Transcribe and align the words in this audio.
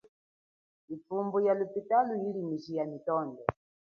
Ithumbo 0.95 1.37
ya 1.45 1.53
lophitalo, 1.59 2.13
yili 2.23 2.41
miji 2.49 2.71
ya 2.77 2.85
mitondo. 2.91 3.41